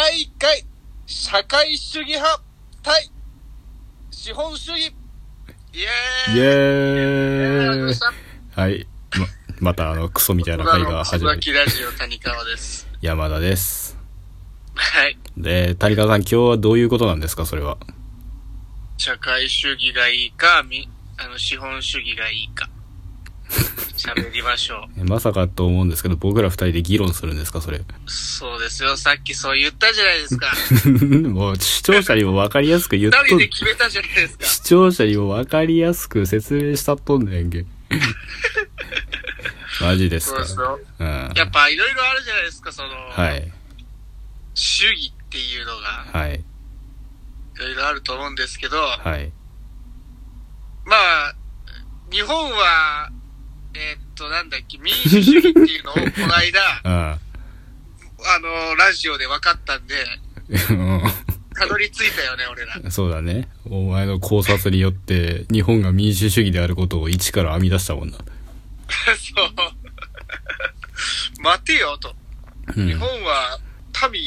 [0.00, 0.64] 第1回、
[1.06, 2.40] 社会主義派
[2.84, 3.10] 対
[4.12, 4.94] 資本主義。
[5.74, 7.94] イエーイイエえーイー
[8.52, 8.86] はい。
[9.18, 9.26] ま、
[9.58, 12.86] またあの、クソみたいな回が始まり、椿ラジオ谷川です。
[13.00, 13.98] 山田です。
[14.76, 15.18] はい。
[15.36, 17.76] で、谷川さん今日はどういうことなんですか、それは。
[18.98, 22.67] 社会主義がいいか、み、あの、資本主義がいいか。
[23.98, 27.78] 喋りましょえまさかと思うんですけど、僕ら二人で議論するんですか、それ。
[27.78, 27.84] う。
[28.06, 28.96] そうですよ。
[28.96, 30.52] さっきそう言ったじゃないですか。
[31.28, 34.46] もう、視聴者にも分かりやすく言っと二人で決めたじゃないですか。
[34.46, 37.66] 視聴者にも分かりやすく説明したっとんねんけ。
[39.80, 40.86] マジですかそうそう。
[40.98, 41.32] うん。
[41.36, 43.52] やっぱいろいろあるじゃないですか、その、はい。
[44.54, 46.34] 主義っていうのが、はい。
[46.36, 46.40] い
[47.58, 49.32] ろいろあると思うんですけど、はい。
[50.84, 51.34] まあ、
[52.10, 53.10] 日本は、
[53.74, 57.18] えーっと、なんだっけ、民主主義っていうのを、この間、あ
[58.20, 59.94] あの、ラジオで分かったんで、
[60.70, 61.28] あ。
[61.58, 62.80] たどり着いたよね、俺ら。
[62.82, 63.48] うんそうだね。
[63.68, 68.16] お前の考察によって、日本が民主主義であることを一から編み出したもんな。
[68.16, 68.24] そう。
[71.42, 72.14] 待てよ、と。
[72.76, 72.86] うん。
[72.86, 73.58] 日本は、
[74.10, 74.22] 民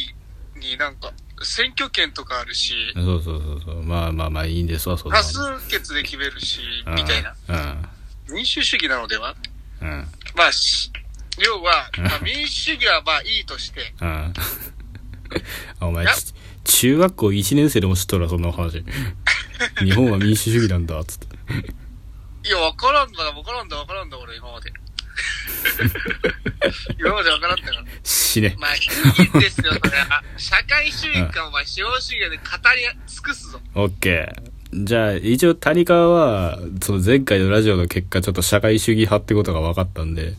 [0.61, 3.83] になんか、選挙権とかあるし、そうそうそうそう。
[3.83, 6.59] まあまあまあいいんですわ、そ多数決で決めるし、
[6.95, 7.35] みたいな。。
[7.47, 7.89] うん。
[8.29, 9.35] 民主主義なのでは？
[9.81, 10.07] うん。
[10.35, 10.91] まあ、し
[11.39, 14.07] 要は、うんまあ、民主主義はまあいいとして、うん。
[14.07, 14.33] あ
[15.87, 16.05] お前
[16.63, 18.83] 中学校1年生でも知っとるわ、そんな話。
[19.83, 21.27] 日本は民主主義なんだ、つって。
[22.47, 24.71] いや、わからんだ、わからんだ、わからんだ、俺、今まで。
[26.99, 27.83] 今までわからんだから。
[28.03, 28.55] 死ね。
[28.57, 30.23] まあ、いいんですよ、それは。
[30.37, 32.43] 社会主義か、お前、資本主義で語
[32.75, 33.61] り尽くすぞ。
[33.75, 34.50] オッケー。
[34.73, 40.35] じゃあ、一応、谷川は、その前回のラジオの結果、ちょっと社会主義派ってことが分かったんで、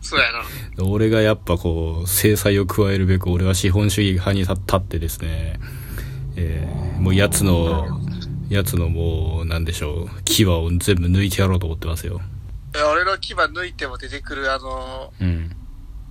[0.00, 0.84] そうやな。
[0.84, 5.58] 俺がやっぱこう、制裁を加えるべく、俺は資本主義派に立ってですね、
[6.36, 8.00] えー、もう奴の、
[8.48, 12.20] 奴のもう、なんでしょう、牙を全部抜いてやろうと思ってますよ。
[12.92, 15.50] 俺の牙抜いても出てくる、あの、うん。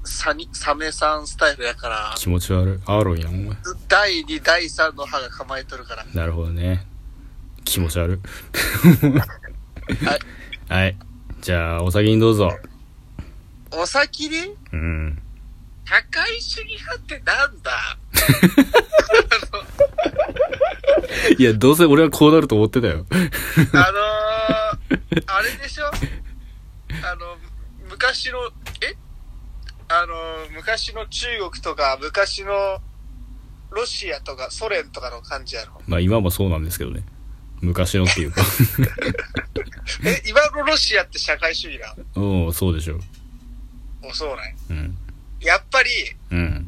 [0.05, 2.79] サニ、サメさんスタイルやから、気持ち悪い。
[2.85, 3.57] アーロンやん、お前。
[3.87, 6.05] 第2、第3の歯が構えとるから。
[6.13, 6.85] なるほどね。
[7.63, 8.21] 気持ち悪
[9.01, 10.05] い。
[10.05, 10.19] はい。
[10.69, 10.97] はい。
[11.41, 12.51] じゃあ、お先にどうぞ。
[13.71, 14.55] お先に？
[14.73, 15.21] うん。
[15.85, 17.97] 社会主義派ってなんだ？
[21.37, 23.05] いや、どうせ俺はこうなると思ってたよ。
[23.11, 25.85] あのー、あれでしょ？
[25.87, 25.91] あ
[27.15, 27.37] の、
[27.89, 28.37] 昔の、
[28.81, 28.95] え？
[29.87, 32.81] あのー、昔の中国とか、昔の
[33.71, 35.81] ロシアとかソ連とかの感じやろ。
[35.87, 37.03] まあ今もそうなんですけどね。
[37.61, 38.41] 昔のっていうか。
[40.03, 42.99] え、今のロシアって社会主義なうん、そうでしょう。
[44.07, 44.97] のそうなんやうん。
[45.39, 45.89] やっぱり、
[46.31, 46.67] うん。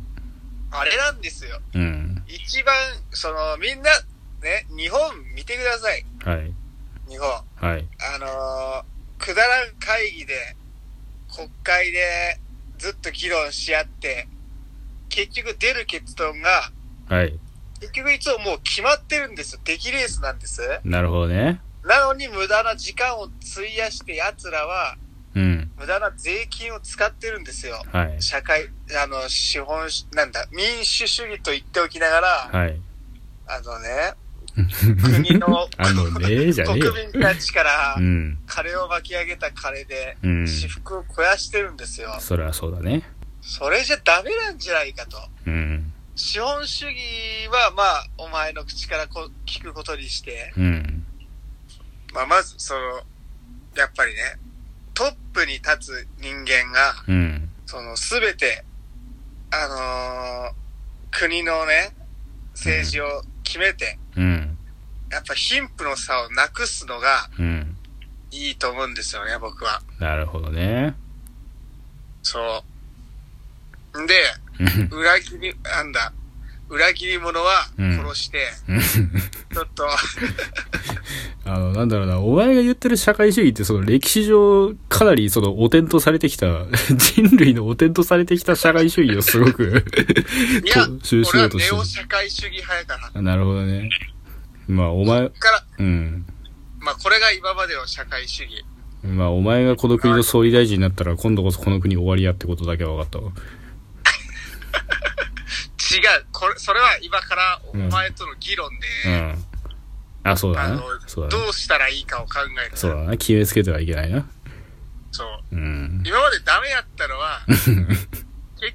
[0.72, 1.60] あれなんですよ。
[1.74, 2.24] うん。
[2.28, 2.76] 一番、
[3.12, 3.90] その、みんな、
[4.42, 5.00] ね、日本
[5.36, 6.06] 見てください。
[6.24, 6.54] はい。
[7.10, 7.30] 日本。
[7.56, 7.88] はい。
[8.16, 10.56] あのーくだらん会議で、
[11.36, 12.40] 国会で
[12.78, 14.28] ずっと議論し合って、
[15.10, 16.72] 結局出る結論が、
[17.08, 17.40] はい。
[17.80, 19.62] 結局いつももう決まってるんですよ。
[19.64, 20.62] 出来レースなんです。
[20.84, 21.62] なるほどね。
[21.84, 24.96] なのに無駄な時間を費やして奴らは、
[25.36, 25.72] うん。
[25.78, 27.82] 無駄な税金を使ってるんですよ。
[27.92, 28.22] はい。
[28.22, 28.70] 社会、
[29.02, 32.82] あの、資本主、なんだ、民主主義と言っておきながら、はい。
[33.48, 34.14] あのね、
[34.66, 38.40] 国の あのねじゃねえよ国民たちからうん。
[38.48, 40.48] 金を巻き上げた金で、うん。
[40.48, 42.16] 私服を肥やしてるんですよ。
[42.20, 43.04] それはそうだね。
[43.42, 45.18] それじゃダメなんじゃないかと。
[45.46, 45.94] うん。
[46.16, 51.06] 資本主義は、まあ、お前の口からこ聞くことにして、うん。
[52.14, 53.04] まあ、まず、その、
[53.76, 54.38] やっぱりね、
[54.96, 57.50] トップに立つ人間が、うん。
[57.68, 58.66] その、すべて、
[59.52, 60.68] あのー
[61.10, 61.96] 国のね、
[62.54, 64.58] 政治を決めて、うん。
[65.10, 67.78] やっぱ貧富の差をなくすのがうん。
[68.30, 69.82] いいと思うんですよね、僕は。
[70.00, 70.96] なるほどね。
[72.22, 72.64] そ
[73.94, 74.04] う。
[74.04, 74.14] んで、
[74.60, 76.12] うん裏切り、なんだ、
[76.70, 78.52] 裏切り者はうん殺して、
[79.54, 79.88] ちょっと、
[81.48, 86.66] あの、なんだろうな、お前が言ってる社会主義ってその歴史上かなりそのお天とされてきた、
[86.98, 89.86] 人類のお天とされてきた社会主義をすごく
[90.66, 93.22] いや、踏襲し俺はようとしてるネオ社会主義派やから。
[93.22, 93.90] なるほどね。
[94.68, 96.26] まあ、お前、から、うん。
[96.80, 98.66] まあこれが今までの社会主義。
[99.04, 103.32] まあ、お前がこの国の総理大臣になったら、今度こそこの国終わりやってことだけは分かったわ。
[105.90, 106.26] 違う。
[106.34, 109.46] これ、それは今からお前との議論で、うん。
[110.32, 110.82] あ、そうだな。
[111.08, 111.44] そうだな。
[111.44, 112.78] どうしたらいいかを考える。
[112.78, 113.12] そうだな。
[113.18, 114.26] 決めつけてはいけないな。
[115.12, 115.56] そう。
[115.56, 116.04] うん。
[116.06, 117.76] 今までダメやったのは、 結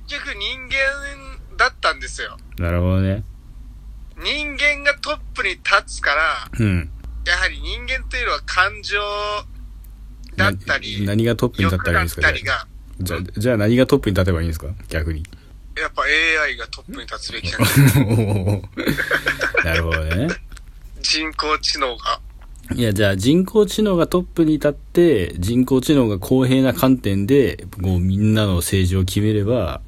[0.08, 2.36] 局人間だったんですよ。
[2.58, 3.24] なるほどね。
[4.22, 6.90] 人間がトップに立つから、うん。
[7.26, 8.98] やはり人間というのは感情
[10.36, 12.22] だったり、な何がトップに立ったらいいんですか？
[12.22, 12.66] 欲だったりが、
[13.00, 14.66] じゃあ、じゃあ何がトップに立てばいいんですか？
[14.88, 15.24] 逆に。
[15.76, 17.68] やっぱ AI がトップに立つべきじゃない。
[19.64, 20.01] なるほどね。
[21.12, 22.20] 人工知能が。
[22.74, 29.82] いや、じゃあ人工知能がトップに立って、人工知能が公平な観点で、もうみんなの政治を決めれば、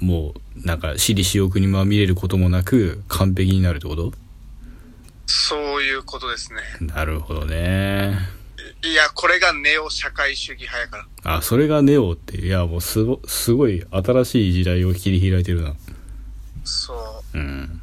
[0.00, 0.08] うん。
[0.08, 4.14] もう、なんか、私利私欲にまみれることもなく、完璧になるってこと？
[5.26, 6.60] そういうことですね。
[6.80, 8.16] なるほどね。
[8.82, 11.36] いや、これがネオ社会主義派やから。
[11.36, 15.74] あ、それがネオって、いや、もうすご、すごい新しい時代を切り開いてるな。
[16.64, 17.38] そう。
[17.38, 17.82] うん。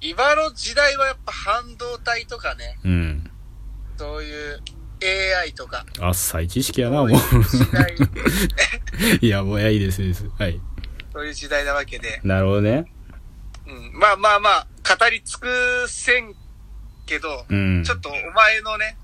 [0.00, 3.30] 今の時代はやっぱ半導体とかね、うん。
[3.96, 4.60] そういう
[5.42, 7.42] AI とか、あっさい知識やな、もそう
[9.20, 10.28] いや、もう、いや、いいです、いいです。
[10.38, 10.60] はい。
[11.12, 12.90] そういう時代なわけで、なるほどね。
[13.66, 14.66] うん、まあまあまあ、
[14.96, 16.34] 語り尽くせん
[17.06, 17.84] けど、うん。
[17.84, 18.96] ちょっとお前のね、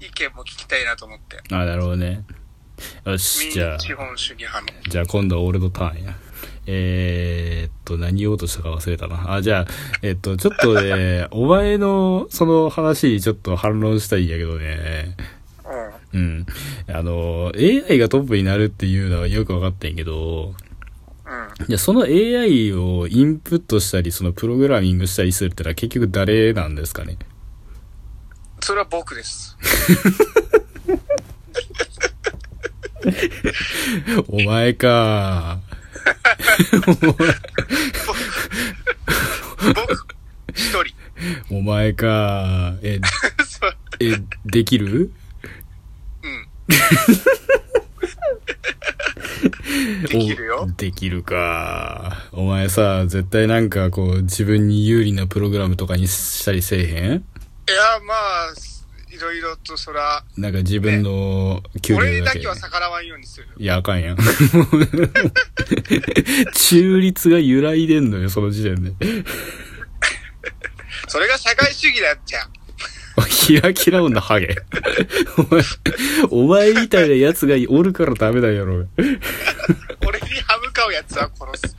[0.00, 1.42] 意見も聞きたいなと思って。
[1.50, 2.24] あ、なるほどね。
[3.04, 4.82] よし、じゃあ民、資本主義派の。
[4.88, 6.14] じゃあ今度は俺のターンや。
[6.66, 9.34] えー、っと、何言おうとしたか忘れたな。
[9.34, 9.66] あ、じゃあ、
[10.02, 15.16] えっと、ちょっとね、 お前のその話にちょっと反論したいんやけどね。
[16.12, 16.20] うん。
[16.20, 16.46] うん。
[16.88, 20.54] あの、AI がトップになるっていうのはよくわかったんやけど、
[21.26, 21.66] うん。
[21.66, 27.16] じゃあその AI をインプットしたり、そのプログラミングしたりするってのは結局誰なんですかね？
[28.60, 29.56] それは僕です。
[34.28, 35.58] お前か。
[37.00, 37.28] 僕、
[40.54, 40.94] 一人。
[41.50, 42.74] お前か。
[42.82, 43.00] え、
[44.00, 45.12] え、できる
[46.22, 46.48] うん。
[50.02, 50.68] できるよ。
[50.76, 52.28] できるか。
[52.32, 57.20] お前さ、絶対なんかこう、自分に有利なプログラムとかにしたりせえへんいや、
[58.06, 58.54] まあ、
[59.22, 62.40] ろいろとそら、なんか自分の給俺料だけ。
[62.40, 63.48] だけは逆らわんようにする。
[63.56, 64.16] いや、あかんやん。
[66.54, 68.92] 中立が揺らいでんのよ、その時点で。
[71.08, 72.50] それが社会主義だっちゃん。
[73.28, 74.56] キラキラ女ハゲ。
[75.36, 75.62] お前、
[76.30, 78.86] お前みたいなやつがおるからダメだよ、ろ。
[80.06, 81.76] 俺に歯向かうやつは殺す。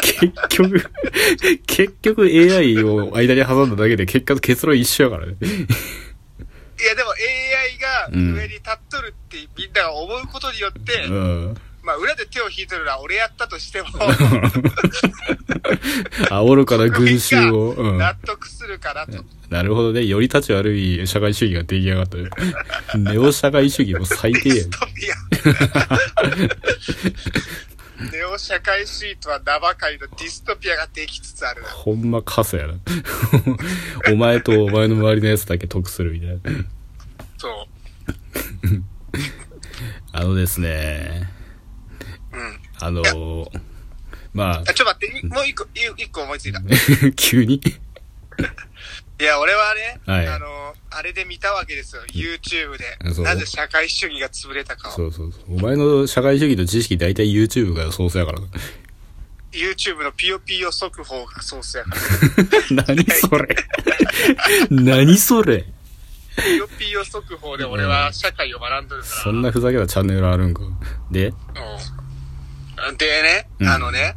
[0.00, 0.84] 結局、
[1.66, 5.36] 結局 AI を間に挟んだだけで結果結論一緒やからね。
[5.40, 11.56] いや、でも AI が上に立っとるってみんなが思うことによって、うん。
[11.82, 13.88] まあ裏で手を引いてるのは俺やったとしても、
[16.28, 17.72] 煽るから群衆を。
[17.72, 17.98] うん。
[17.98, 19.24] 納得するかなと。
[19.48, 20.04] なるほどね。
[20.06, 22.28] より立ち悪い社会主義が出来上がったよ。
[22.96, 24.64] ネオ社会主義も最低や。
[28.12, 31.68] ネオ社会主義とは名ばかりのディストピアができつつあるな。
[31.68, 32.74] ほんまカスやな。
[34.12, 36.64] お前とお前の周りのやつだけ得するみたいな。
[37.38, 37.52] そう。
[40.12, 41.30] あのですね。
[42.32, 42.60] うん。
[42.80, 43.50] あの
[44.32, 45.68] まあ、ちょっと待って、いもう一個、い
[45.98, 46.60] 一個思いついた。
[47.16, 47.60] 急に？
[49.24, 50.46] や、俺はね、はいあの、
[51.02, 52.02] あれで見たわけですよ。
[52.12, 53.24] YouTube で。
[53.24, 54.92] なぜ社会主義が潰れたかを。
[54.92, 55.56] そうそうそう。
[55.56, 58.46] お前の社会主義と知識大体 YouTube がソースやからな。
[59.50, 61.90] YouTube のピヨピヨ速報がソースやか
[62.70, 62.84] ら。
[62.86, 63.56] 何それ
[64.70, 65.64] 何それ
[66.36, 69.22] ピヨピヨ速報で俺は社会を学んどるから。
[69.24, 70.62] そんなふざけたチャンネルあるんか。
[71.10, 71.34] で？
[72.86, 72.96] うん。
[72.96, 74.14] でね、うんあのね、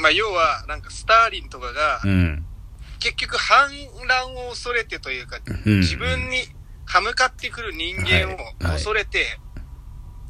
[0.00, 2.46] まあ、要は、なんかスターリンとかがう、ん。
[3.04, 3.68] 結局反
[4.08, 5.80] 乱を恐れてというか、うん。
[5.80, 6.38] 自分に
[6.86, 9.38] 歯向かってくる人間を恐れて、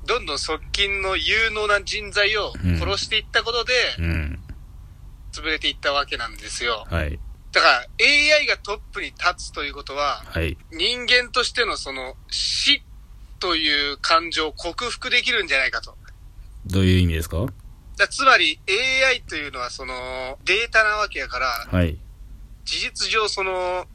[0.04, 4.40] どんどん側近の有能な人材を殺していったことで、うん。
[5.31, 6.85] 潰れていったわけなんですよ。
[6.90, 7.21] はい。
[7.52, 10.59] だから AI がトップに立つということは、はい。
[10.73, 12.83] 人間としてのその死
[13.38, 15.97] という感情を克服できるんじゃないかと。
[16.66, 17.47] どういう意味ですか？
[17.97, 18.59] だつまり
[19.07, 21.97] AI というのはそのデータなわけやから、はい。
[22.64, 23.87] 事実上その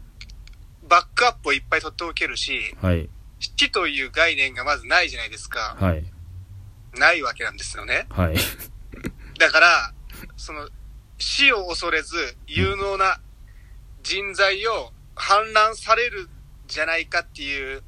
[0.87, 3.09] バックアップをいっぱい取っておけるし、はい。
[3.39, 5.77] 死という概念がまずないじゃないですか。
[5.79, 6.03] はい。
[6.97, 8.05] ないわけなんですよね。
[8.09, 8.35] はい。
[9.39, 9.93] だから、
[10.35, 10.67] その
[11.17, 13.19] 死を恐れず有能な
[14.03, 16.29] 人材を反乱されるん
[16.67, 17.83] じゃないかっていう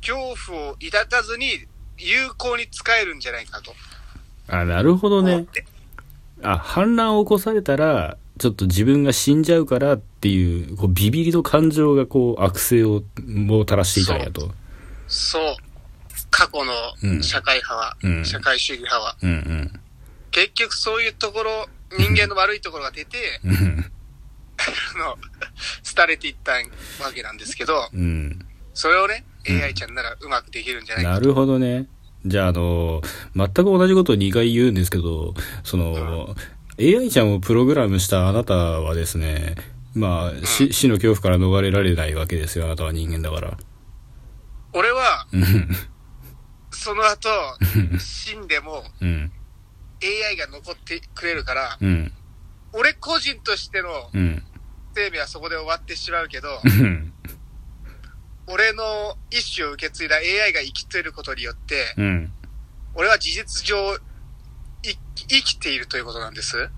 [0.00, 0.16] 恐
[0.52, 1.66] 怖を抱かずに
[1.98, 3.72] 有効に使えるんじゃないかと
[4.48, 5.46] あ、なるほどね。
[6.42, 14.50] あ、反乱を起こされたら、ちょっと自分が死んじゃうからっていう、こう、ビビりの感情がこう、悪性をもたらしていたんやと。
[15.06, 15.56] そう。
[16.28, 19.16] 過去うんの社会派は、うん社会主義派は。
[19.22, 19.80] うん
[20.32, 23.50] 結局そういうところ、人間の悪いところが出て、うん。
[23.50, 23.84] うん。
[24.96, 25.18] あの、
[25.94, 28.44] 廃れていったわけなんですけど、うん。
[28.74, 31.86] それをね、うん AI ちゃんならうまくできるんじゃないかなるほどね。
[32.26, 33.02] じゃあ、あの、
[33.36, 35.34] 全く同じことを2回言うんですけど、
[35.64, 36.34] その、
[36.80, 39.56] AI ちゃんをプログラムしたあなたはですね、
[39.94, 42.64] まあ、死死の恐怖から逃れられないわけですよ。
[42.64, 43.56] あなたは人間だから。
[44.72, 45.68] 俺は、うん。
[46.70, 47.28] その後、
[47.98, 49.32] 死んでもうん。
[50.02, 52.12] AI が残ってくれるから、うん。
[52.72, 54.42] 俺個人としてのうん。
[54.94, 57.12] 生命はそこで終わってしまうけど、うん。
[58.46, 58.82] 俺の
[59.30, 62.32] 意思を受け継いだ AI が生きていることによって、うん。
[62.94, 63.76] 俺は事実上、
[64.82, 64.94] い
[65.28, 66.68] 生きているということなんです？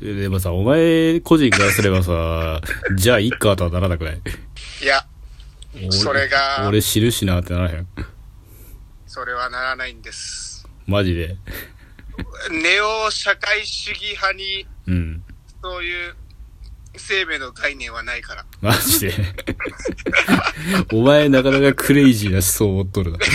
[0.00, 2.60] でもさ、お前個人からすればさ、
[2.96, 4.20] じゃあ、いっかとはならなくない？
[4.82, 5.04] いや、
[5.74, 7.86] 俺それが俺知るしなってならへん？
[9.06, 10.66] それはならないんです。
[10.86, 11.36] マジで？
[12.50, 15.22] ネオ社会主義派に、うん。
[15.62, 16.14] そういう
[17.00, 18.44] 生命の概念はないから。
[18.60, 19.14] マジで？
[20.92, 23.18] お前なかなかクレイジーな思想を持っとるな。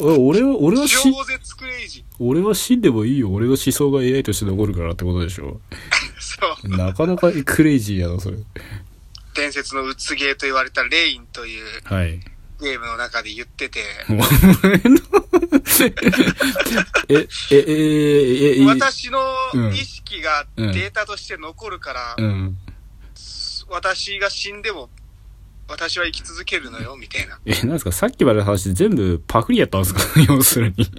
[0.00, 3.30] お俺は、俺はし、超絶クレイジ俺は死んでもいいよ。
[3.30, 5.60] 俺の思想が AI として残るからってことでしょ？
[5.70, 5.76] ー。
[6.20, 6.68] そう。
[6.76, 8.36] なかなかクレイジーやな、それ。
[9.34, 12.20] 伝説のうつゲーと言われたレインというはい。
[12.60, 14.26] ゲームの中で言ってて、お前の
[17.08, 19.24] え、え、え、え、え、私のうん
[19.72, 22.56] 意識がうんデータとして残るから、うん。
[23.68, 24.90] 私が死んでも、
[25.68, 27.38] 私は生き続けるのよ、みたいな。
[27.46, 27.92] え、なんですか？
[27.92, 30.00] さっきまでの話全部パクリやったんですか？
[30.28, 30.90] 要するに。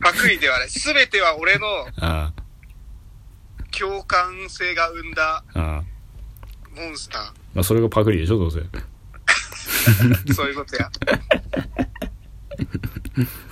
[0.00, 0.68] パクリではない。
[0.70, 1.66] すべては俺の
[2.00, 2.32] あ
[3.78, 5.84] 共感性が生んだあ、ああ。
[6.74, 8.58] モンスタまあ、それがパクリでしょ、どうせ。
[8.58, 8.84] ー。
[10.34, 10.90] そういうことや。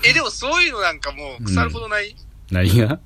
[0.03, 2.17] え、でもそういうのなんかもう腐るほどない、
[2.51, 2.99] 何が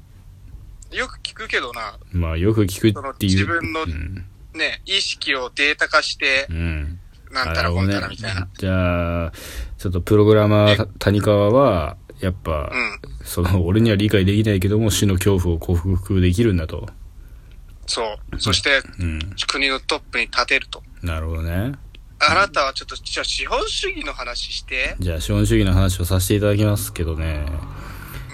[0.93, 1.99] よく聞くけどな。
[2.13, 3.33] まあ、よく聞くっていう。
[3.33, 4.25] 自分のうん。
[4.55, 6.99] ね、意識をデータ化してう、ん。
[7.31, 8.49] なんたらこんたらみたいな。
[8.57, 9.33] じゃあ、
[9.77, 13.01] ちょっとプログラマー、た谷川は、やっぱ、うん。
[13.25, 16.89] その、俺には理解できないけども、死の恐怖を克服できるんだと。
[17.87, 18.41] そう。
[18.41, 19.19] そして、うん。
[19.47, 20.83] 国のトップに立てると。
[21.03, 21.73] なるほどね。
[22.21, 24.97] あなたはちょっと、じゃあ資本主義の話して。
[24.99, 27.47] じゃあ、資本主義の話をさせていただきますけどね。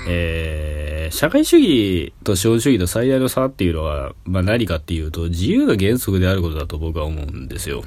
[0.06, 7.84] えー、社会主義と資本主義の最大の差っていうのは、まあ何かっていうと、自由が原則であることだと僕は思うんですよ。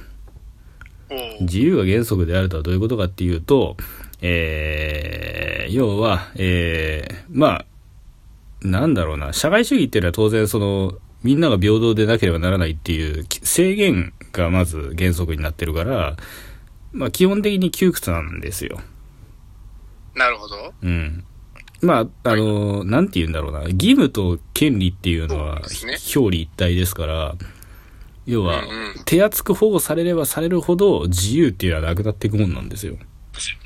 [1.42, 3.78] 自由が原則であるとはどういうことかっていうと、
[4.22, 7.66] えー、要は、えー、まあ、
[8.62, 10.94] なんだろうな、社会主義っていうのは当然その、
[11.24, 16.16] みんなが平等でなければならないっていうき制限がまず原則になってるから、
[16.92, 18.80] まあ基本的に窮屈なんですよ。
[20.16, 20.74] なるほど。
[20.82, 21.24] うん。
[21.82, 25.62] まあ、あの、なんて言うんだろうな、義務と権利っていうのは
[26.16, 27.36] 表裏一体ですから、
[28.26, 28.64] 要は
[29.06, 32.98] 手厚く保護されればされるほど自由っていうのはなくなっていくもんなんですよ。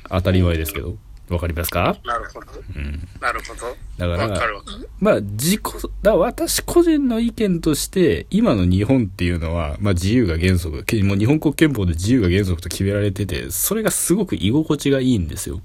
[0.08, 0.96] 当たり前ですけど。
[1.28, 1.96] わかりますか？
[2.04, 2.46] なるほど。
[2.76, 3.08] うん。
[3.18, 3.74] なるほど。
[3.96, 4.58] だか、らかる。
[5.00, 5.60] まあ、自己、
[6.02, 15.62] だ私個人の意見として、今の日本っていうのは、まあ自由が原則、けもう日本国憲法で自由が原則と決められてて、それがすごく居心地がいいんですよ。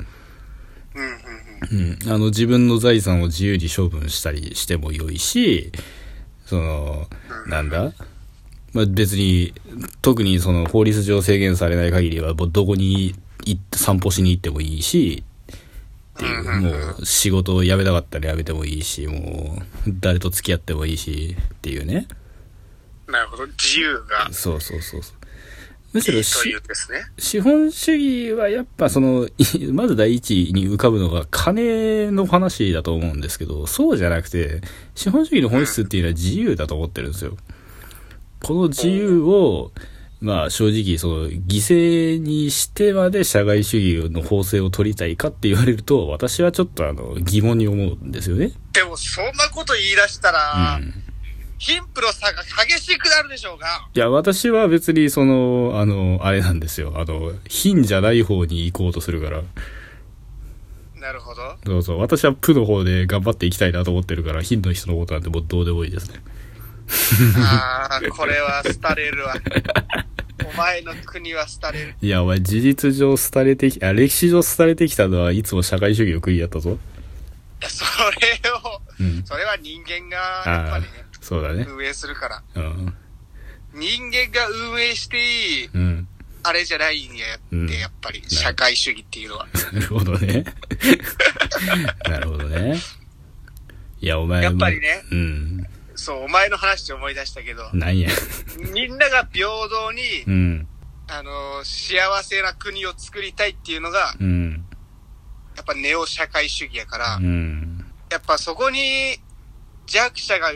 [1.71, 1.99] うん。
[2.11, 5.71] あの、自分の財産を自由に処分したりしても良いし、
[6.45, 7.07] その、
[7.47, 7.91] なんだ？
[8.73, 9.53] まあ別に、
[10.01, 15.23] 特にその法律上制限されない限りは、もうどこに行って散歩しに行ってもいいし、
[16.15, 22.07] っていう、もう仕事を辞めたかったら辞めてもいいし、もう誰と付き合ってもいいし、っていうね。
[23.07, 23.47] なるほど。
[23.47, 25.16] 自由がそうそうそうそう。
[25.93, 26.55] むしろしね。
[27.17, 34.61] 資本主義はやっぱその、 いまず第一に浮かぶのが金の話だと思うんですけど、そうじゃなくて、
[34.95, 37.37] 資本主義の本質っていうのは自由だと思ってるんですよ。
[38.43, 39.71] この自由を、
[40.19, 48.51] まあ正直その犠牲にしてまで社会主義の法制を取りたいかって言われると、私はちょっとあの疑問に思うんですよね。
[48.73, 51.06] でも、そんなこと言い出したうら、ん。
[51.59, 53.87] 貧富の差が激しくなるでしょうが。
[53.93, 56.93] いや、私は別にその、あの、あれなんですよ。
[56.95, 59.41] あの、貧じゃない方に行こうとするから。
[60.99, 61.57] なるほど。
[61.65, 61.99] そうそう。
[61.99, 66.21] 私はプの方で頑張っていきたいなと思ってるから、貧の人のことなんてもうどうでもいいですね。
[67.37, 69.35] ああ、これは廃れるわ。
[70.45, 71.95] お前の国は廃れる。
[72.01, 76.71] いや、お前事実上廃れてき、あ、歴史上廃れてきたのはいつも社会主義の国やったぞ。
[76.71, 76.73] い
[77.63, 79.23] やそれを、うん。
[79.25, 80.89] それは人間が、やっぱりね、、
[81.27, 81.67] そうだね。
[81.69, 82.41] 運営するから。
[82.55, 82.93] うん。
[83.73, 86.07] 人間が運営していいうん。
[86.41, 89.47] あれじゃないんやって、うんやっぱり、社会主義っていうのは。
[89.73, 90.45] なるほどね。
[92.09, 92.79] なるほどね。
[93.99, 95.67] いや、お前やっぱりねうん。
[95.95, 98.09] そう、お前の話で思い出したけど、なんや。
[98.73, 100.67] みんなが平等に、うん。
[101.09, 104.65] あの、幸せな国を作りたいっていうのが、うん。
[105.57, 107.85] やっぱネオ社会主義やから、うん。
[108.09, 109.19] やっぱそこに
[109.87, 110.53] 弱者が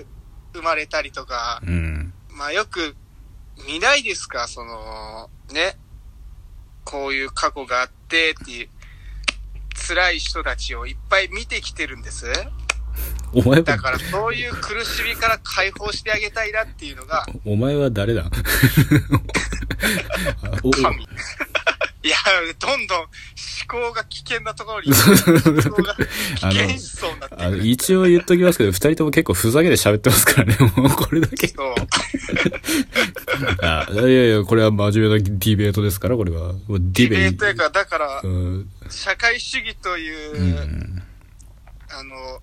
[0.53, 2.13] 生まれたりとか、うん。
[2.29, 2.95] まあよく
[3.67, 5.77] 見ないですか、その、ね、
[6.83, 8.69] こういう過去があってっていう、
[9.87, 12.31] 辛い人たちをいっぱい見てきてるんです。
[13.33, 18.25] お前は、だからそういう苦しみから解放してあげたいなっていうのが、お前は誰だ？
[20.63, 21.07] お神。
[22.03, 22.17] いや、
[22.59, 23.09] どんどん思
[23.67, 24.95] 考が危険なところに、 思
[25.75, 26.05] 考が危
[26.41, 27.67] 険思想になってあの、る。
[27.67, 31.47] 一応言っときますけど、二人とも結構ふざけて喋ってますからね、 もうこれだけ。
[31.47, 31.75] そう。
[33.61, 36.53] あいやいや、これは真面目なディベートですから、これは。
[36.69, 38.69] デディィベーベートやから、だからう、ん。
[38.89, 41.03] 社会主義という、うん。
[41.89, 42.41] あの、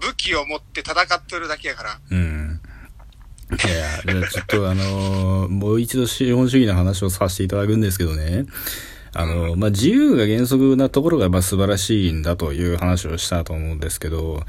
[0.00, 2.00] 武器を持って戦ってるだけやから。
[2.10, 2.60] うん。
[3.50, 8.46] いや、じゃあちょっとあのーもう一度資本主義の話をさせていただくんですけどね。
[9.12, 14.42] あのーまあ、自由が原則なところがまあ素晴らしいんだという話をしたと思うんですけど、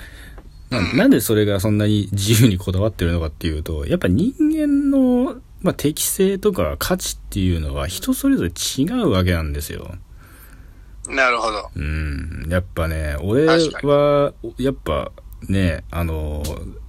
[0.70, 9.96] ななんでそれがそんなに自由にこだわってるのかっていうと、やっぱ人間の、まあ、適性とか価値っていうのは人それぞれ違うわけなんですよ。
[11.08, 11.70] なるほど。
[11.76, 12.48] うん。
[12.50, 15.12] やっぱね、俺は、やっぱ
[15.48, 16.44] ね、あの、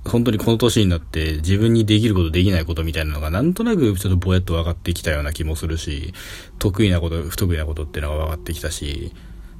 [0.08, 6.12] 本当にこの年になって自分にできることできないことみたいなのがなんとなくちょっとぼやっと分かってきたような気もするし、
[6.58, 9.12] 得意なこと、不得意なことっていうのが分かってきたし、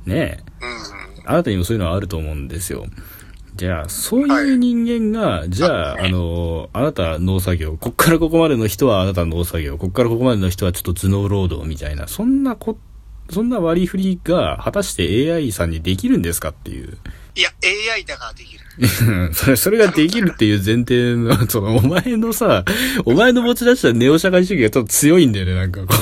[0.06, 1.30] ねうん。
[1.30, 2.86] あなたにもそういうのはあると思うんですよ。
[3.58, 12.78] じゃあ、そういう人間が、じゃあ、あの、あなた農作業、こっからここまでの人はあなた農作業、こっからここまでの人はちょっと頭脳労働みたいな、そんなこ、
[13.30, 16.96] そんな割り振りが果たして AI さんにできるんですかっていう。
[17.34, 17.50] いや、
[17.94, 18.60] AI だからできる。
[19.34, 22.64] それ、それができるっていう前提の、その、お前のさ、
[23.04, 25.94] お前の持ち出したネオ社会主義がちょっと強いんだよね、なんかこ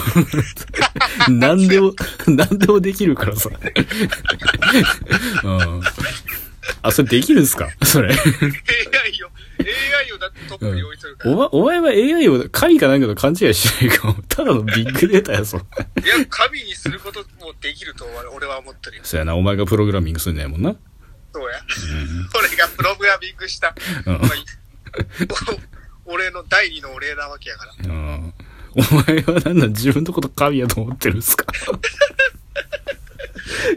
[1.29, 1.31] う。
[1.33, 1.95] 何でも、
[2.27, 3.51] 何でもできるからさ。
[5.45, 5.83] うん。
[6.83, 7.69] あ、それできるんすか？
[7.83, 8.09] それ。
[8.15, 8.19] AI を、
[9.59, 11.35] AI をだってトップに置いとるから。
[11.35, 14.15] お前、お前は AI を神かなんかと勘違いしないかも。
[14.29, 15.59] ただのビッグデータやぞ。
[16.05, 19.03] いや、神にすることもできると俺は思ってるよ。
[19.05, 20.75] そうやな、お前がプログラミングすんねやもんな。
[21.33, 21.61] そうや。
[22.39, 23.75] 俺がプログラミングした、
[24.07, 24.21] うん
[26.09, 27.73] 俺の第二のお礼なわけやから。
[27.85, 28.35] うん。
[28.77, 31.47] お前はなんだ、自分のこと神やと思ってるんすか？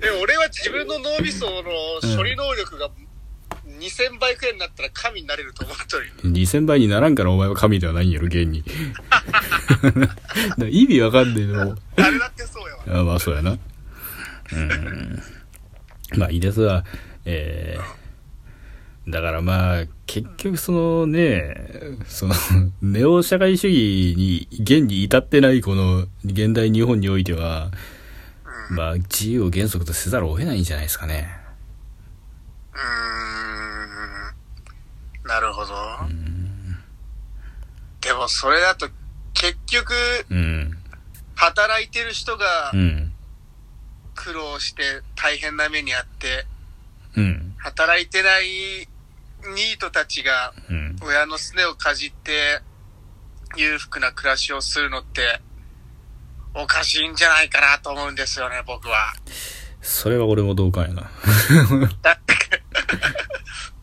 [0.02, 2.90] でも俺は自分の脳みその処理能力が
[3.80, 6.14] 2000倍くらいになったら神になれると思ってるよ。
[6.24, 8.64] 2000倍にならんからお前は神ではないんやろ、現に。
[10.70, 11.78] 意味わかんねえの。
[11.96, 13.02] 誰だってそうやわ。
[13.02, 13.58] あまあ、そうやな。
[14.52, 15.24] うん。
[16.18, 16.84] まあ、いいですわ。
[17.26, 21.56] えー、だからまあ、結局そのね、
[22.08, 22.34] その、
[22.82, 27.72] ネオ社会主義に、現に至ってないこの現代日本においては、
[28.72, 31.30] まあ、自由を原則とせざるを得ないんじゃないですかね。
[32.74, 33.69] うーん。
[35.24, 35.74] なるほど。
[38.02, 38.90] でもそれだと
[39.34, 39.94] 結局、
[40.30, 40.78] うん。
[41.36, 43.14] 働いてる人がうん。
[44.16, 44.84] 苦労して
[45.16, 46.46] 大変な目にあって、
[47.16, 47.54] うん。
[47.58, 48.88] 働いてない
[49.56, 50.96] ニートたちがうん。
[51.02, 52.62] 親のすねをかじって
[53.56, 55.40] 裕福な暮らしをするのって
[56.54, 59.14] おかしいんじゃないかなと思うんですよね、僕は。
[59.82, 61.12] それは俺も同感やな。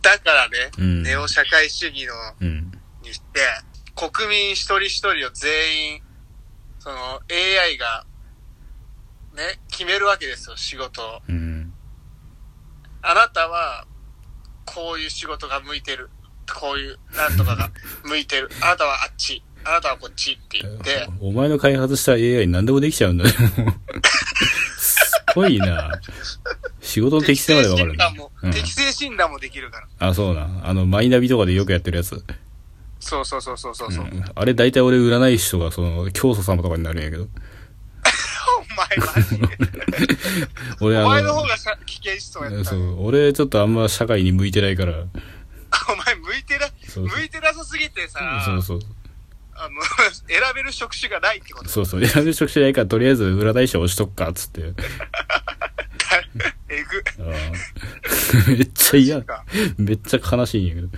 [0.07, 2.71] だだからね、うんネオ社会主義のうん。
[3.03, 3.41] にして、
[3.97, 6.03] 国民一人一人を全員、
[6.79, 8.07] その AI が、
[9.35, 11.23] ね、決めるわけですよ、仕事を。
[11.29, 11.73] うん。
[13.03, 13.85] あなたは、
[14.65, 16.09] こういう仕事が向いてる。
[16.55, 17.71] こういう、なんとかが
[18.05, 18.49] 向いてる。
[18.61, 19.43] あなたはあっち。
[19.65, 23.33] あなたはこっちって言って、お前の開発した AI 何でもできちゃうんだね。
[23.57, 24.01] も う
[24.79, 25.91] すごいな。
[26.87, 30.09] 仕事の適性までわかる適正診断も、うん適正診断もできるから。
[30.09, 30.49] あ、そうな。
[30.63, 32.25] あの、マイナビとかでよくやってるやつ。
[33.01, 33.89] そうそうそうそうそう。
[33.89, 37.25] ううんあれ大体俺占い師とか、その、教祖様とかになるんやけど。
[37.25, 37.29] お
[38.77, 39.49] 前マジで。
[40.81, 42.77] 俺あお前の方の、がさ危険しそうやったそ。
[42.77, 44.93] う、俺ちょっとあんま社会に向いてないから。
[44.93, 48.81] お前向いてな、そう向いてなさすぎてさ、そうそう。
[49.55, 49.83] あの、
[50.29, 51.69] 選べる職種がないってこと。
[51.69, 52.07] そうそう。
[52.07, 54.63] 選ぶ職種ないから、とりあえず占い師押しとくか、つって。
[56.77, 58.53] えぐ。
[58.53, 59.25] めっちゃ嫌。
[59.79, 60.89] めっちゃ悲しいんやけど。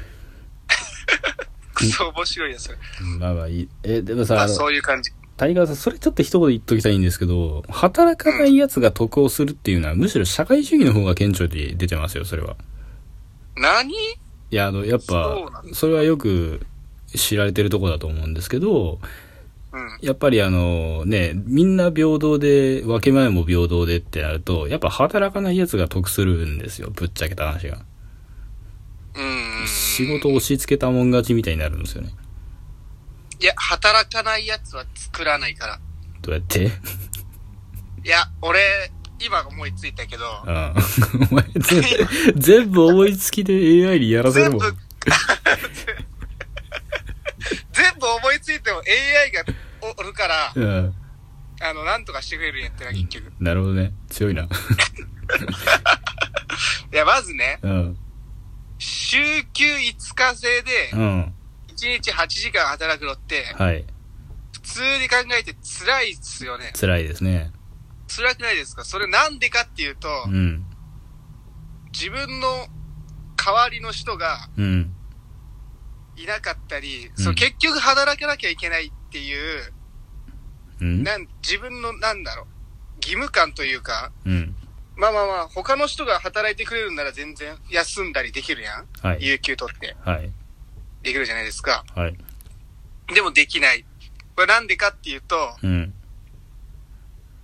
[1.75, 2.71] くそ面白いやつ。
[3.19, 3.69] まあまあいい。
[3.85, 5.12] え、でもさ、まあそういう感じ。
[5.37, 12.57] 谷川さん、それちょっと一言言っときたいんですけど、働かない奴が得をするっていうのは、むしろ社会主義の方が顕著で出てますよ、それは。
[13.57, 13.95] 何？
[13.95, 13.97] い
[14.51, 15.37] や、あの、やっぱ、
[15.73, 16.67] それはよく
[17.14, 18.99] 知られてるとこだと思うんですけど、うん。
[20.00, 27.78] やっぱりあの、ね、みんな平等で、分け前も平等でってなると、やっぱ働かない奴が得するんですよ、ぶっちゃけた話が。
[29.14, 29.20] う
[29.64, 29.66] ん。
[29.66, 32.11] 仕事を押し付けたもん勝ちみたいになるんですよね。
[33.40, 35.81] いや、働かないやつは作らないから。
[36.22, 36.64] どうやって？
[36.64, 36.70] い
[38.09, 38.61] や、俺、
[39.20, 40.74] 今思いついたけど、うん。
[41.31, 44.76] お前、全部、全部思いつきで AI にやらせるもん。、全部
[48.19, 49.45] 思いついても AI が
[49.99, 50.95] おるから、うん。
[51.61, 53.33] あの、なんとかしてくれるんやってな、結局。
[53.41, 53.93] なるほどね。
[54.09, 54.45] 強いな。
[56.93, 57.99] いや、まずね、うん。
[58.79, 61.35] 週休5日制でう、ん。
[61.77, 63.85] 1日8時間働くのって、はい。
[64.53, 66.73] 普通に考えて辛いっすよね。
[66.79, 67.53] 辛いですね。
[68.09, 68.85] 辛くないですか？
[68.85, 70.64] それなんでかっていうと、うん。
[71.93, 72.69] 自分の
[73.37, 74.95] 代わりの人がうん。
[76.22, 79.72] いなかったり、うんそう結局働かなきゃいけないっていう、
[80.81, 81.02] うん。
[81.02, 82.46] なん自分のなんだろう、
[82.96, 84.54] 義務感というか、うん。
[84.96, 88.87] まあまあまあ、他の人が働いてくれるんなら全然休んだりできるやん。
[89.00, 89.18] はい。
[89.20, 90.31] 有給取ってはい。
[91.02, 91.85] できるじゃないですか。
[91.94, 92.16] はい。
[93.14, 93.85] でもできない。
[94.35, 95.94] これなんでかっていうと、うん。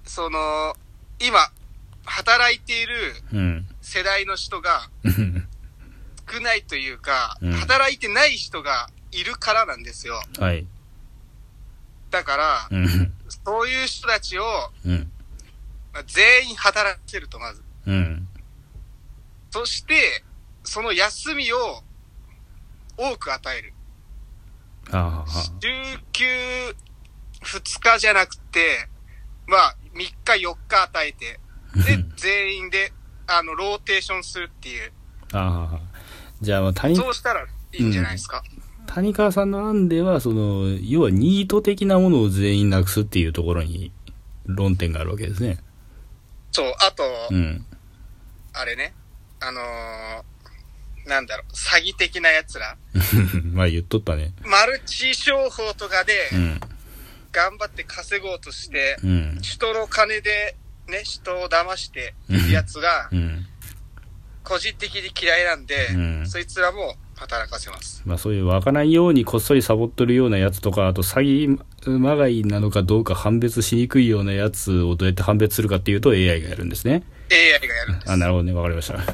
[0.05, 0.75] その、
[1.21, 1.39] 今、
[2.05, 2.95] 働いている
[3.33, 3.67] うん。
[3.81, 5.49] 世代の人がうん
[6.35, 10.21] 少ないというか、うん働いてない人がいるからなんですよ。
[10.39, 10.67] はい。
[12.11, 13.13] だから、うん。
[13.45, 14.45] そういう人たちを、
[14.85, 15.11] うん。
[15.93, 17.63] まあ全員働かせると、まず。
[17.87, 18.29] うん。
[19.51, 20.25] そして、
[20.65, 21.83] その休みを
[22.97, 23.73] 多く与える。
[24.91, 26.25] はあ、はあ、週休
[27.45, 28.89] 2日じゃなくて、
[29.47, 31.41] まあ、3日4日与えて、
[31.75, 32.93] で、全員で、
[33.27, 34.93] あの、ローテーションするっていう。
[35.33, 35.84] ああ、はあ。
[36.41, 37.47] じゃあ、まあ、谷、そうしたらい
[37.79, 38.43] いんじゃないですか？
[38.87, 43.93] 谷川さんの案では、その、要はニート的なものを全員なくすっていうところに
[44.47, 45.59] 論点があるわけですね。
[46.53, 47.65] そう、あと、うん。
[48.53, 48.95] あれね、
[49.41, 52.77] あのーなんだろう、詐欺的な奴ら。
[53.53, 54.33] まあ言っとったね。
[54.45, 56.61] マルチ商法とかでうん。
[57.33, 59.39] 頑張って稼ごうとして、うん。
[59.43, 60.57] 人の金で
[60.89, 63.47] ね、人を騙している奴がうん。
[64.45, 68.03] 個人的に嫌いなんで、うんそいつらも働かせます。
[68.05, 77.03] まあそういう湧かないようにこっそりサボっとるようなやつとか、あと詐欺まがいなのかどうか判別しにくいようなやつをどうやって判別するかっていうと AI がやるんですね。
[77.31, 78.13] AI がやるんです。
[78.13, 78.53] あ、なるほどね。
[78.53, 78.99] わかりました。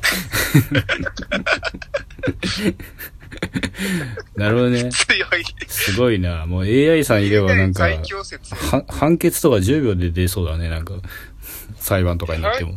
[4.37, 4.89] なるほどね。
[4.91, 5.45] 強い。
[5.69, 6.47] すごいな。
[6.47, 7.89] もう AI さんいればなんか、
[8.89, 10.69] 判決とか10秒で出そうだね。
[10.69, 10.95] なんか、
[11.79, 12.75] 裁判とかになっても。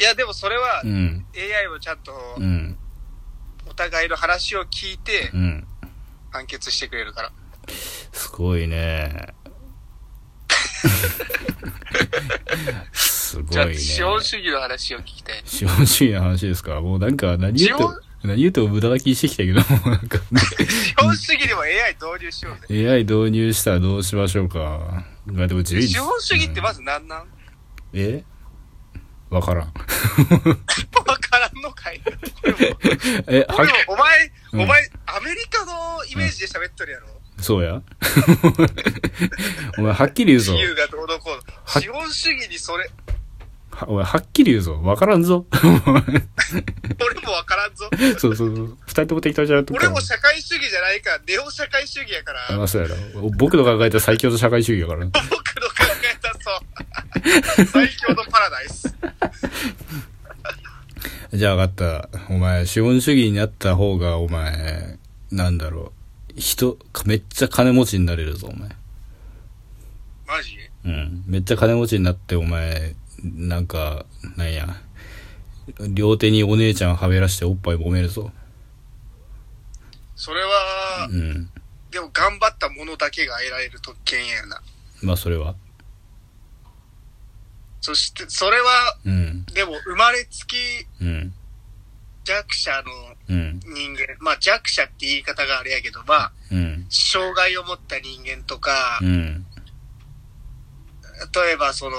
[0.00, 1.26] いや、でもそれはう、ん。
[1.36, 2.78] AI もちゃんとうん。
[3.68, 5.66] お互いの話を聞いてうん。
[6.30, 7.32] 判決してくれるから。
[8.12, 9.34] すごいね。
[12.92, 13.74] すごじゃあ、いね。
[13.74, 15.42] 資本主義の話を聞きたい。
[15.44, 16.80] 資本主義の話ですか？
[16.80, 22.90] もうなんか何言っても資、何言っても無駄な気してきたけど、もうなんか、資本主義でも AI 導入しようぜ。
[22.90, 25.04] AI 導入したらどうしましょうか。
[25.26, 27.28] まあでも11資本主義ってまず何なん
[27.92, 28.24] え？
[29.30, 29.66] わからん。
[29.66, 29.72] わ
[31.18, 32.00] からんのかい
[33.28, 37.08] え、はお前、うんお前、アメリカのイメージで喋っとるやろ
[37.40, 37.82] そうや
[39.78, 40.64] お前はっきり言うぞ自。
[40.64, 41.42] 由がどうのこうの。
[41.64, 42.90] は資本主義にそれ、
[43.70, 44.80] はお前はっきり言うぞ。
[44.82, 45.46] わからんぞ。
[45.62, 47.88] 俺もわからんぞ。
[48.18, 48.76] そうそうそう。
[48.86, 52.96] 二人とも適当じゃなくて俺も社会主義じゃないから、ネオ社会主義やから、まあそうやろ。
[53.36, 55.06] 僕の考えた最強の社会主義やから。
[55.06, 55.77] 僕の考
[56.48, 57.66] そう。
[57.66, 58.94] 最強のパラダイス。
[61.34, 62.32] じゃあ分かった。
[62.32, 64.98] お前、資本主義になった方が、お前、
[65.30, 65.92] なんだろ
[66.34, 66.40] う。
[66.40, 68.70] 人、めっちゃ金持ちになれるぞ、お前。
[70.26, 70.56] マジ？
[70.84, 71.24] うん。
[71.26, 74.06] めっちゃ金持ちになって、お前、なんか、
[74.36, 74.68] なんや。
[75.90, 78.32] 両手にお姉ちゃんはべらしておっぱい揉めるぞ。
[80.16, 81.50] それはう、ん。
[81.90, 84.62] でも頑張ったものだけが得られる特権やな。
[85.02, 85.54] まあ、それは。
[87.80, 89.44] そして、それは、うん。
[89.46, 90.56] でも生まれつき
[91.00, 91.34] うん。
[92.24, 92.92] 弱者の
[93.28, 93.60] うん。
[93.60, 96.86] 人間、まあ弱者って言い方があれやけど、まあ、うん。
[96.90, 99.46] 障害を持った人間とかう、ん。
[101.34, 101.96] 例えばその、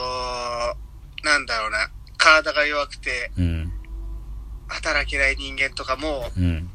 [1.24, 3.72] なんだろうな、体が弱くてうん。
[4.68, 6.70] 働けない人間とかもうん。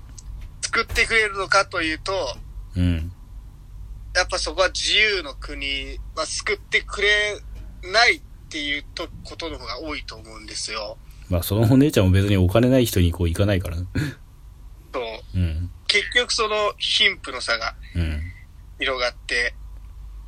[0.63, 2.37] 作ってくれるのかというと、
[2.77, 3.13] うん。
[4.15, 7.39] やっぱそこは自由の国は救ってくれ
[7.93, 8.23] ない
[8.55, 10.97] っていうとことの方が多いと思うんですよ。
[11.29, 13.87] まあ、そのお姉ちゃんも別にお金ない人にこう行かないからね。
[14.93, 15.03] そう。
[15.35, 15.71] うん。
[15.89, 18.23] 結局その貧富の差がうん。
[18.79, 19.55] 広がって、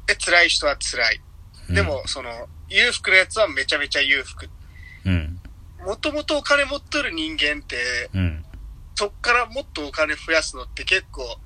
[0.09, 1.21] で、辛い人は辛い。
[1.69, 4.49] うんで、も、その、裕福なやつはめちゃめちゃ裕福。
[5.05, 5.41] うん。
[5.85, 7.77] もともとお金持っとる人間って、
[8.13, 8.45] うん。
[8.97, 11.39] そっからもっとお金増やすのって結構、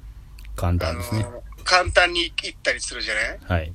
[0.57, 1.23] 簡あ単ですね。
[1.25, 3.38] の、簡単にいったりするじゃない？
[3.45, 3.73] はい。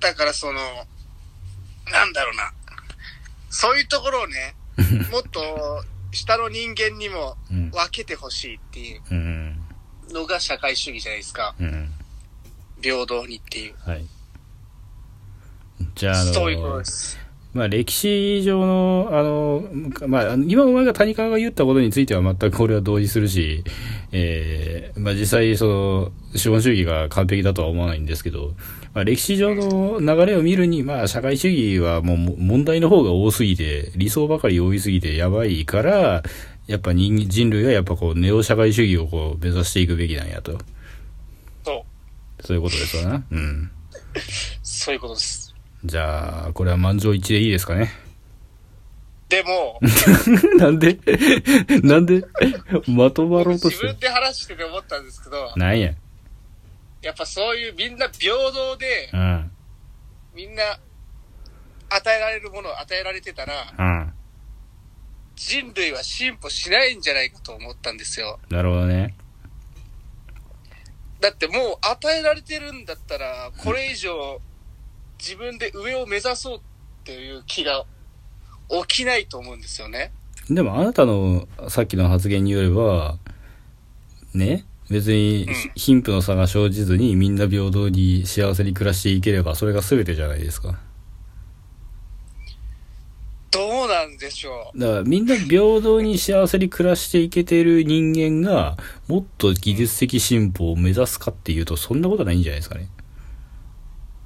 [0.00, 0.60] だからその、
[1.90, 2.52] なんだろうな。
[3.50, 4.54] そういうところをね、
[5.10, 7.70] もっと下の人間にもうん。
[7.70, 9.56] 分けてほしいっていううん。
[10.12, 11.54] のが社会主義じゃないですか。
[11.60, 11.90] うん。
[12.82, 13.74] 平等にっていう。
[13.78, 14.04] はい。
[15.94, 17.18] じゃあ、あの、そういうことです。
[17.52, 23.64] まあ歴史上の、あの、まあ、今お前が谷川が言ったことについては全く俺は同意するし、
[24.12, 28.54] えーまあ実際その、資本主義が完璧だとは思わないんですけど、
[28.94, 36.22] まあ歴史上の流れを見るに、まあ社会主義はもうも問題の方が多すぎて、理想ばかり多いすぎてやばいから、
[36.66, 40.58] やっぱ人人類はやっぱこうネオ社会主義をこう目指していくべきなんやと。
[41.64, 41.84] そ
[42.38, 42.46] う。
[42.46, 43.24] そういうことですわな。
[43.30, 43.70] うん。
[44.62, 45.54] そういうことです。
[45.84, 47.90] じゃあ、これは満場一致でいいですかね。
[49.28, 49.80] でも、
[50.58, 50.98] なんで？
[51.82, 52.24] なんで？
[52.88, 55.92] まとまろうとして自分で話してて思ったんですけど、なんや。
[57.02, 59.50] やっぱそういうみんな平等でう、ん。
[60.34, 60.62] みんな
[61.88, 64.12] 与えられるものを与えられてたら、うん。
[65.34, 68.38] 人類は進歩しないんじゃないかと思ったんですよ。
[68.50, 69.14] なるほどね。
[71.20, 74.40] だってもう与えられてるんだったら、これ以上
[75.18, 76.60] 自分で上を目指そうっ
[77.04, 77.84] ていう気が
[78.88, 80.12] 起きないと思うんですよね。
[80.48, 83.18] でもあなたのさっきの発言によれば、
[84.34, 90.78] ね、別にうん貧富の差が生じずにみんな平等に幸せに暮らしていければそれが全てじゃないですか。
[93.52, 98.76] どうなんでしょだからみんな平等に幸せに暮らしていけてる人間が
[99.08, 102.84] もっと技術的進歩を目指すかっていうとそんなことないんじゃないですかね。
[102.84, 102.86] う。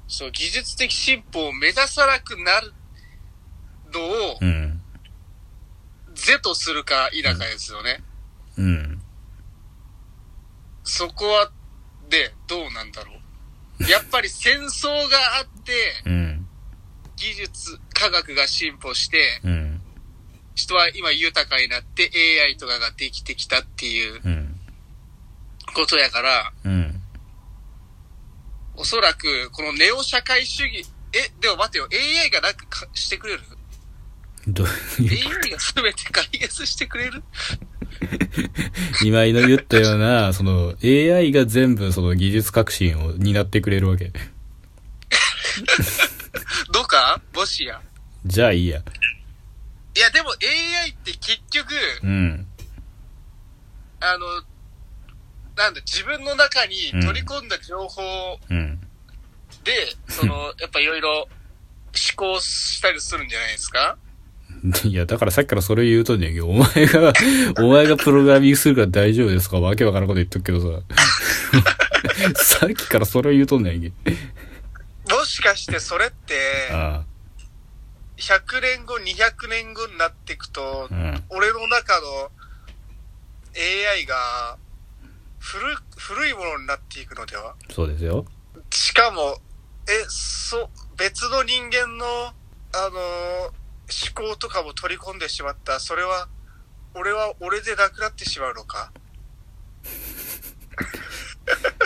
[0.07, 2.73] そう、技術的進歩を目指さなくなる
[3.91, 4.81] のをう、ん。
[6.13, 8.03] 是とするか否かですよね。
[8.57, 9.01] うん。
[10.97, 11.51] そこは、
[12.09, 13.11] で、どうなんだろ
[13.81, 13.83] う。
[13.91, 14.93] やっぱり戦争が
[15.39, 15.73] あって、
[16.05, 16.47] うん。
[17.17, 19.81] 技術、科学が進歩して、うん。
[20.55, 22.09] 人は今豊かになって
[22.45, 24.57] AI とかができてきたっていううん。
[25.75, 27.01] ことやから、うん。
[28.77, 33.41] おそらく、このネオ社会主義、え、でも待てよ、AI がなんかかしてくれる？
[34.47, 34.67] どう
[35.03, 37.21] いう ?AI が全て解決してくれる？
[39.03, 44.11] 今井の言ったような、その AI が全部その技術革新を担ってくれるわけ。
[46.71, 47.21] どうか？
[47.33, 47.81] もしや。
[48.25, 48.79] じゃあいいや。
[49.95, 52.45] いや、でも AI って結局、うん。
[54.01, 54.27] あの、
[55.55, 58.79] なんだ、自分の中に取り込んだ情報うん。
[59.63, 61.27] で、その、やっぱいろいろ思
[62.15, 63.97] 考したりするんじゃないですか？
[64.85, 67.13] いや、だからさっきからそれ言うとんねんけど、お前が、
[67.63, 69.59] お前がプログラミングするから大丈夫ですか？
[69.59, 70.83] わけわからんこと言っとくけどさ。
[72.59, 73.89] さっきからそれ言うとんねんけ
[75.09, 75.17] ど。
[75.17, 77.03] もしかしてそれって、あ
[78.17, 80.93] 100年後、200年後になっていくとあ。
[80.93, 81.23] う、ん。
[81.29, 82.31] 俺の中の
[83.93, 84.57] AI が
[85.39, 87.55] 古古いものになっていくのでは？
[87.71, 88.25] そうですよ。
[88.71, 89.37] しかも、
[89.87, 92.05] え、そ、別の人間の、
[92.73, 95.79] あのー思考とかも取り込んでしまった。
[95.79, 96.27] それは、
[96.93, 98.91] 俺は俺でなくなってしまうのか？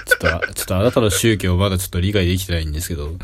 [0.05, 3.09] ちょっとあ、ちょっとあなたの宗教まだちょっと理解できてないんですけど。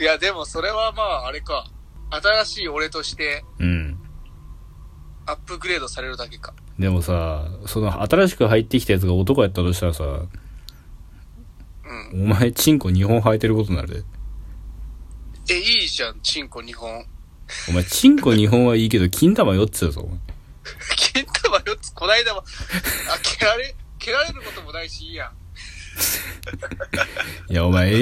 [0.00, 1.66] いや、でもそれはまあ、あれか。
[2.10, 3.98] 新しい俺としてうん。
[5.26, 6.54] アップグレードされるだけか。
[6.78, 10.30] でもさ、その新しく入ってきたやつが男やったとしたらさ、うん。
[12.12, 14.02] お前チンコ2本生えてることになるで。
[15.50, 17.06] え、いいじゃん、チンコ2本。
[17.68, 20.18] お前チンコ2本はいいけど、金玉4つだぞ、お前。
[20.96, 22.44] 金玉4つ、こないだも、あ、
[23.22, 25.32] 蹴られ、蹴られることもないし、いいやん。
[27.50, 27.92] いや、お前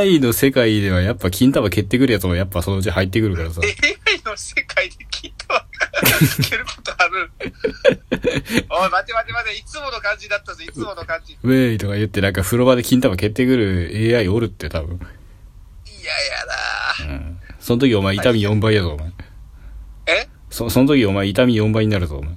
[0.00, 3.60] AI の世界ではやっぱ金玉蹴ってくるやつもやっぱそのうち入ってくるからさ。
[3.64, 5.32] AI の世界で金
[6.02, 7.30] 玉が蹴ることある。
[8.70, 11.38] おい、待て待て待て、いつもの感じだったぞ、いつもの感じ。
[11.42, 14.96] ウェイとか言ってなんか風呂場で金玉蹴ってくる AI おるって多分。
[14.96, 17.40] いややだうん。
[17.58, 19.08] その時お前痛み4倍やぞ、お前。
[20.06, 20.28] え？
[20.50, 22.32] そ、その時お前痛み4倍になるぞ、お前。
[22.32, 22.36] い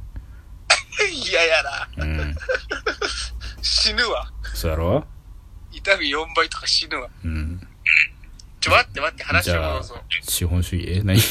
[1.31, 1.39] や
[1.97, 2.35] うん。
[3.61, 4.31] 死ぬわ。
[4.55, 5.05] そうやろ？
[5.71, 7.09] 痛み4倍とか死ぬわ。
[7.23, 7.67] うん。
[8.59, 10.99] ちょ、待って待って、話を戻そう。、資本主義？
[10.99, 11.21] え何？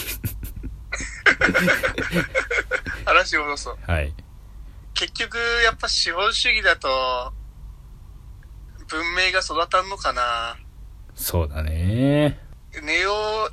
[3.04, 3.78] 話を戻そう。
[3.86, 4.12] はい。
[4.94, 7.32] 結局、やっぱ資本主義だと、
[8.88, 10.56] 文明が育たんのかな。
[11.14, 12.38] そうだね。
[12.82, 13.50] ネオ、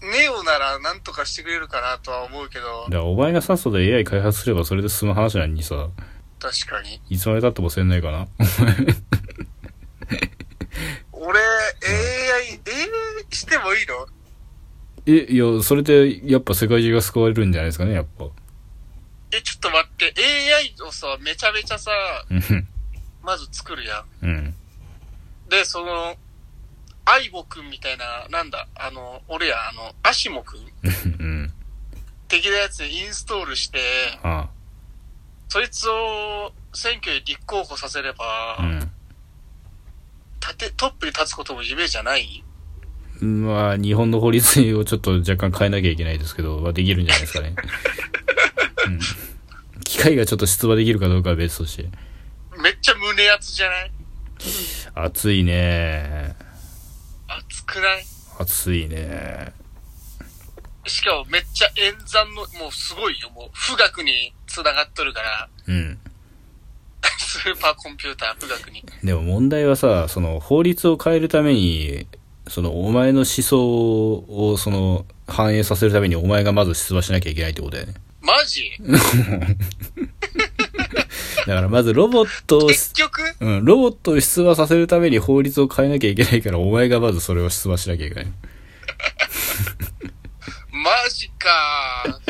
[0.00, 5.88] ネオなら何とかしてくれるかなとは思うけどだお前がさっさと AI 開発すればそれで済む話なのにさ、
[6.38, 7.00] 確かに。
[7.08, 8.28] いつまで経ってもせんないかな。
[11.12, 11.46] 俺、AI、
[12.52, 12.60] AI
[13.30, 14.06] してもいいの
[15.06, 18.24] え、いや、それでやっぱ世界中が救われるんじゃないですかね、やっぱ。
[19.32, 21.90] え、ちょっと待って、AI をさ、めちゃめちゃさ、
[22.30, 22.68] うん。
[23.22, 24.04] まず作るやん。
[24.22, 24.54] うん。
[25.50, 26.16] で、その、
[27.06, 30.60] アイボくんみたいな、なんだ、あの、俺や、あの、アシモくん
[31.20, 31.52] うん。
[32.28, 33.78] 的なやつインストールして、
[34.22, 34.48] あ
[35.48, 38.62] そいつを選挙に立候補させれば、あ。
[38.62, 38.90] うん。
[40.40, 42.42] 立て、トップに立つことも夢じゃない
[43.24, 47.54] まあ、日本の法律をちょっと若干変えなきゃいけないですけど、まあ、できるんじゃないですかね。
[48.86, 49.00] うん。
[49.84, 51.88] 機械がちょっと出馬できるかどうかは別として。
[52.62, 53.90] めっちゃ胸熱じゃない？
[54.94, 56.36] 暑いね。
[57.28, 58.04] 熱くない？
[58.38, 59.52] 暑いね。
[60.86, 65.98] しかもめっちゃ演算の、もうすごいよ、もう、富岳に繋がっとるから、うん。
[67.18, 68.84] スーパーコンピューター富岳に。
[69.02, 72.06] でも問題はさ、その法律を変えるために、
[72.48, 77.94] そのお前の思想をその反映させるためにお前がまず出馬しなきゃいけないってことだよね。
[78.20, 78.70] マジ？
[81.46, 83.22] だからまずロボットを、結局？
[83.40, 88.26] うん、ロボットを出馬させるために法律を変えなきゃいけないからお前がまずそれを出馬しなきゃいけない。
[90.72, 92.20] マジか。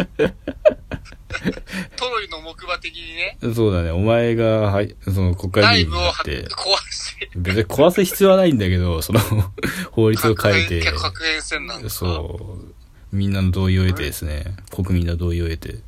[1.96, 6.54] トロイの木馬的にね、そうだね、お前が、はい、その国会議員になって、壊して、
[7.36, 9.20] 別に壊す必要はないんだけど、その
[9.92, 12.58] 法律を変えて、核核変戦なんそ
[13.12, 15.78] う、みんなの同意を得てですね、国民の同意を得て、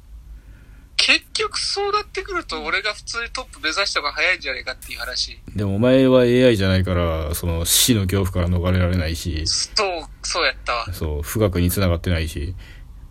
[0.97, 5.39] 結局そうなってくると、俺が普通にトップ目指した方が早いんじゃないかっていう話。
[5.55, 10.93] でもお前は AI じゃないから、その死の恐怖から逃れられないし、そう、そうやったわ。
[10.93, 12.55] そう、富岳に繋がってないし、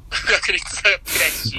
[0.09, 1.55] 富岳に繋がってないし、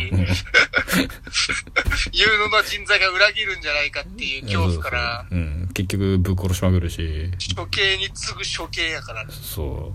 [2.13, 9.33] 有能な人材が裏切るんじゃないかっていう恐怖から、そうそううん、結局ぶっ殺しまくるし、処刑に次ぐ処刑やからね。
[9.33, 9.95] そ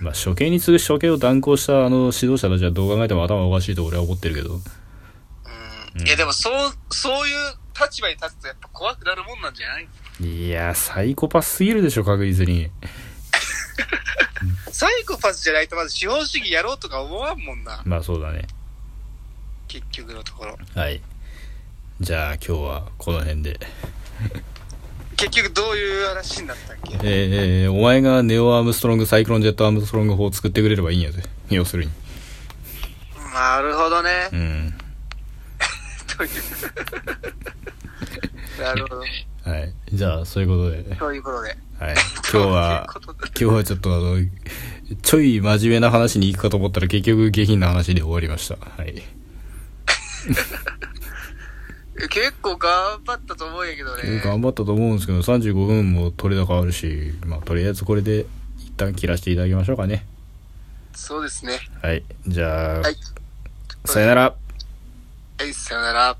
[0.00, 0.02] う。
[0.02, 4.58] まあ、処刑に次ぐ処刑を断行したあの指導者たちはどう考えても頭おかしいと俺は思ってるけど、う
[6.02, 6.06] ん。
[6.06, 7.36] いや、でもそう、そういう
[7.80, 9.88] 立場に立つとやっぱ怖くなるもんなんじゃない？
[10.20, 12.70] いや、サイコパスすぎるでしょ、確実に。
[14.74, 17.80] サイコパスじゃないとまず資本主義やろうとか思わんもんな。
[17.84, 18.42] まあそうだね。
[19.68, 20.56] 結局のところ。
[20.74, 21.00] はい。
[22.00, 23.60] じゃあ今日はこの辺で。
[25.16, 26.98] 結局どういう話になったっけ？
[27.04, 31.22] えー、お前がネオアームストロング、サイクロンジェットアームストロング法を作ってくれればいいんやぜ。
[31.50, 31.92] 要するに。
[33.32, 34.36] なるほどねう。
[34.36, 34.74] ん。
[36.18, 36.30] という。
[38.60, 39.02] なるほど。
[39.44, 39.74] はい。
[39.92, 40.96] じゃあ、そういうことで。
[40.96, 41.56] ということで。
[41.78, 41.94] はい。
[42.32, 42.86] 今日は、
[43.38, 44.16] 今日はちょっとあの、
[45.02, 48.56] ちょい真面目な話に行くかと思ったら結局下品な話で終わりました。
[48.56, 48.94] はい。
[52.08, 54.20] 結構頑張ったと思うんやけどね。
[54.24, 58.26] 頑張ったと思うんですけど、35分も取れ高あるし、まあ、とりあえずこれで
[58.58, 60.06] 一旦切らせていただきましょうかね。
[60.94, 61.58] そうですね。
[61.82, 62.02] はい。
[62.26, 62.96] じゃあ、はい。
[63.84, 64.22] さよなら。
[64.22, 66.12] はい、さよなら。